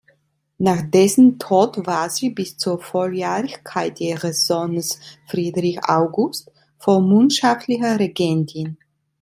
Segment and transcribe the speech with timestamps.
[0.57, 8.79] Nach dessen Tod war sie bis zur Volljährigkeit ihres Sohnes Friedrich August vormundschaftliche Regentin.